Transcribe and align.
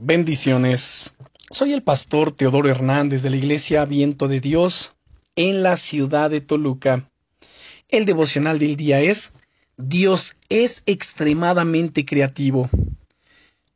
Bendiciones. 0.00 1.16
Soy 1.50 1.72
el 1.72 1.82
pastor 1.82 2.30
Teodoro 2.30 2.68
Hernández 2.68 3.20
de 3.22 3.30
la 3.30 3.36
Iglesia 3.36 3.84
Viento 3.84 4.28
de 4.28 4.38
Dios 4.38 4.94
en 5.34 5.64
la 5.64 5.76
ciudad 5.76 6.30
de 6.30 6.40
Toluca. 6.40 7.10
El 7.88 8.04
devocional 8.04 8.60
del 8.60 8.76
día 8.76 9.00
es 9.00 9.32
Dios 9.76 10.36
es 10.50 10.84
extremadamente 10.86 12.04
creativo. 12.04 12.70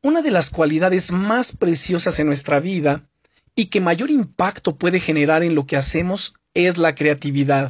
Una 0.00 0.22
de 0.22 0.30
las 0.30 0.50
cualidades 0.50 1.10
más 1.10 1.56
preciosas 1.56 2.20
en 2.20 2.28
nuestra 2.28 2.60
vida 2.60 3.02
y 3.56 3.64
que 3.64 3.80
mayor 3.80 4.08
impacto 4.08 4.76
puede 4.76 5.00
generar 5.00 5.42
en 5.42 5.56
lo 5.56 5.66
que 5.66 5.76
hacemos 5.76 6.34
es 6.54 6.78
la 6.78 6.94
creatividad. 6.94 7.68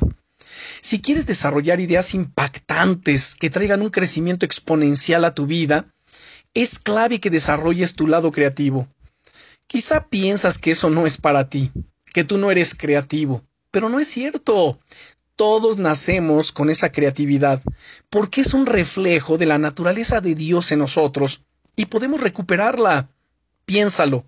Si 0.83 1.01
quieres 1.01 1.25
desarrollar 1.25 1.81
ideas 1.81 2.15
impactantes 2.15 3.35
que 3.35 3.49
traigan 3.49 3.81
un 3.81 3.89
crecimiento 3.89 4.45
exponencial 4.45 5.25
a 5.25 5.35
tu 5.35 5.47
vida, 5.47 5.87
es 6.55 6.79
clave 6.79 7.21
que 7.21 7.31
desarrolles 7.31 7.95
tu 7.95 8.07
lado 8.07 8.31
creativo. 8.33 8.87
Quizá 9.67 10.09
piensas 10.09 10.59
que 10.59 10.73
eso 10.73 10.91
no 10.91 11.07
es 11.07 11.17
para 11.17 11.49
ti, 11.49 11.71
que 12.13 12.25
tú 12.25 12.39
no 12.39 12.51
eres 12.51 12.75
creativo, 12.75 13.43
pero 13.71 13.89
no 13.89 13.99
es 13.99 14.09
cierto. 14.09 14.79
Todos 15.37 15.79
nacemos 15.79 16.53
con 16.53 16.69
esa 16.69 16.93
creatividad, 16.93 17.63
porque 18.11 18.43
es 18.43 18.53
un 18.53 18.67
reflejo 18.67 19.39
de 19.39 19.47
la 19.47 19.59
naturaleza 19.59 20.21
de 20.21 20.35
Dios 20.35 20.71
en 20.73 20.81
nosotros, 20.81 21.41
y 21.75 21.87
podemos 21.87 22.21
recuperarla. 22.21 23.09
Piénsalo. 23.65 24.27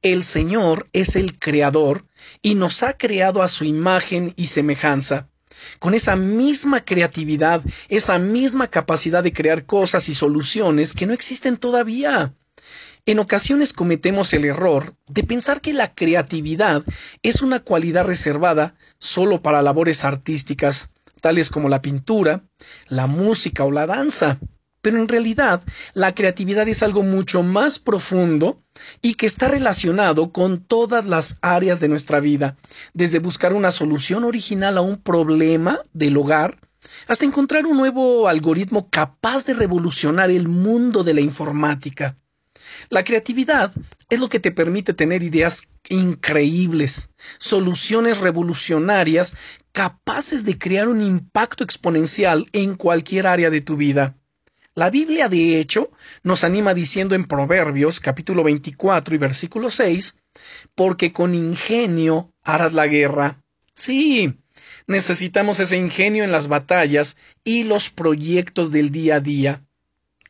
El 0.00 0.22
Señor 0.22 0.88
es 0.92 1.16
el 1.16 1.38
Creador 1.38 2.04
y 2.40 2.54
nos 2.54 2.84
ha 2.84 2.96
creado 2.96 3.42
a 3.42 3.48
su 3.48 3.64
imagen 3.64 4.32
y 4.36 4.46
semejanza 4.46 5.28
con 5.78 5.94
esa 5.94 6.16
misma 6.16 6.84
creatividad, 6.84 7.62
esa 7.88 8.18
misma 8.18 8.68
capacidad 8.68 9.22
de 9.22 9.32
crear 9.32 9.66
cosas 9.66 10.08
y 10.08 10.14
soluciones 10.14 10.94
que 10.94 11.06
no 11.06 11.12
existen 11.12 11.56
todavía. 11.56 12.34
En 13.06 13.18
ocasiones 13.18 13.72
cometemos 13.72 14.34
el 14.34 14.44
error 14.44 14.94
de 15.06 15.24
pensar 15.24 15.60
que 15.60 15.72
la 15.72 15.94
creatividad 15.94 16.84
es 17.22 17.40
una 17.40 17.60
cualidad 17.60 18.04
reservada 18.04 18.74
solo 18.98 19.40
para 19.40 19.62
labores 19.62 20.04
artísticas, 20.04 20.90
tales 21.22 21.48
como 21.48 21.68
la 21.68 21.80
pintura, 21.80 22.44
la 22.88 23.06
música 23.06 23.64
o 23.64 23.70
la 23.70 23.86
danza 23.86 24.38
pero 24.80 25.00
en 25.00 25.08
realidad 25.08 25.62
la 25.94 26.14
creatividad 26.14 26.68
es 26.68 26.82
algo 26.82 27.02
mucho 27.02 27.42
más 27.42 27.78
profundo 27.78 28.62
y 29.02 29.14
que 29.14 29.26
está 29.26 29.48
relacionado 29.48 30.32
con 30.32 30.58
todas 30.60 31.06
las 31.06 31.38
áreas 31.42 31.80
de 31.80 31.88
nuestra 31.88 32.20
vida, 32.20 32.56
desde 32.94 33.18
buscar 33.18 33.52
una 33.52 33.70
solución 33.70 34.24
original 34.24 34.78
a 34.78 34.82
un 34.82 34.96
problema 34.96 35.80
del 35.92 36.16
hogar, 36.16 36.58
hasta 37.06 37.24
encontrar 37.24 37.66
un 37.66 37.76
nuevo 37.76 38.28
algoritmo 38.28 38.88
capaz 38.90 39.46
de 39.46 39.54
revolucionar 39.54 40.30
el 40.30 40.48
mundo 40.48 41.04
de 41.04 41.14
la 41.14 41.20
informática. 41.20 42.16
La 42.90 43.04
creatividad 43.04 43.72
es 44.08 44.20
lo 44.20 44.28
que 44.28 44.40
te 44.40 44.52
permite 44.52 44.94
tener 44.94 45.22
ideas 45.22 45.68
increíbles, 45.88 47.10
soluciones 47.38 48.18
revolucionarias 48.18 49.34
capaces 49.72 50.44
de 50.44 50.58
crear 50.58 50.88
un 50.88 51.00
impacto 51.00 51.64
exponencial 51.64 52.46
en 52.52 52.74
cualquier 52.74 53.26
área 53.26 53.50
de 53.50 53.60
tu 53.60 53.76
vida. 53.76 54.17
La 54.78 54.90
Biblia, 54.90 55.28
de 55.28 55.58
hecho, 55.58 55.90
nos 56.22 56.44
anima 56.44 56.72
diciendo 56.72 57.16
en 57.16 57.24
Proverbios 57.24 57.98
capítulo 57.98 58.44
24 58.44 59.12
y 59.12 59.18
versículo 59.18 59.70
6, 59.70 60.18
porque 60.76 61.12
con 61.12 61.34
ingenio 61.34 62.32
harás 62.44 62.74
la 62.74 62.86
guerra. 62.86 63.42
Sí, 63.74 64.38
necesitamos 64.86 65.58
ese 65.58 65.76
ingenio 65.76 66.22
en 66.22 66.30
las 66.30 66.46
batallas 66.46 67.16
y 67.42 67.64
los 67.64 67.90
proyectos 67.90 68.70
del 68.70 68.90
día 68.90 69.16
a 69.16 69.20
día. 69.20 69.64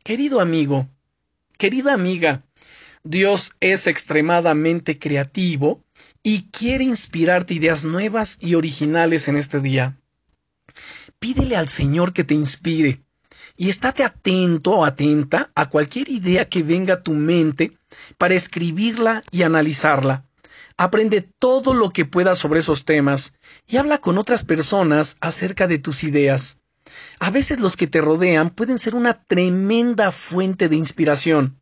Querido 0.03 0.41
amigo, 0.41 0.89
querida 1.59 1.93
amiga, 1.93 2.43
Dios 3.03 3.55
es 3.59 3.85
extremadamente 3.85 4.97
creativo 4.97 5.83
y 6.23 6.49
quiere 6.49 6.85
inspirarte 6.85 7.53
ideas 7.53 7.83
nuevas 7.83 8.39
y 8.41 8.55
originales 8.55 9.27
en 9.27 9.37
este 9.37 9.59
día. 9.59 9.99
Pídele 11.19 11.55
al 11.55 11.69
Señor 11.69 12.13
que 12.13 12.23
te 12.23 12.33
inspire 12.33 13.03
y 13.59 13.67
estate 13.67 14.05
atento 14.05 14.71
o 14.71 14.85
atenta 14.85 15.51
a 15.53 15.69
cualquier 15.69 16.07
idea 16.07 16.47
que 16.47 16.63
venga 16.63 16.93
a 16.93 17.03
tu 17.03 17.11
mente 17.11 17.73
para 18.17 18.33
escribirla 18.33 19.21
y 19.31 19.43
analizarla. 19.43 20.23
Aprende 20.77 21.29
todo 21.39 21.73
lo 21.73 21.89
que 21.89 22.05
puedas 22.05 22.37
sobre 22.37 22.61
esos 22.61 22.85
temas 22.85 23.33
y 23.67 23.75
habla 23.75 23.97
con 23.97 24.17
otras 24.17 24.45
personas 24.45 25.17
acerca 25.19 25.67
de 25.67 25.77
tus 25.77 26.05
ideas. 26.05 26.59
A 27.19 27.31
veces 27.31 27.59
los 27.59 27.75
que 27.75 27.87
te 27.87 27.99
rodean 27.99 28.49
pueden 28.49 28.79
ser 28.79 28.95
una 28.95 29.25
tremenda 29.25 30.13
fuente 30.13 30.69
de 30.69 30.77
inspiración. 30.77 31.59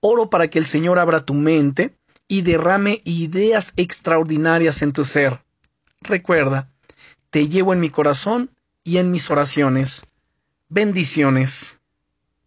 Oro 0.00 0.30
para 0.30 0.48
que 0.48 0.60
el 0.60 0.66
Señor 0.66 1.00
abra 1.00 1.26
tu 1.26 1.34
mente 1.34 1.96
y 2.28 2.42
derrame 2.42 3.02
ideas 3.04 3.72
extraordinarias 3.76 4.80
en 4.82 4.92
tu 4.92 5.04
ser. 5.04 5.42
Recuerda, 6.02 6.70
te 7.30 7.48
llevo 7.48 7.72
en 7.72 7.80
mi 7.80 7.90
corazón 7.90 8.48
y 8.84 8.98
en 8.98 9.10
mis 9.10 9.28
oraciones. 9.28 10.04
Bendiciones. 10.72 11.81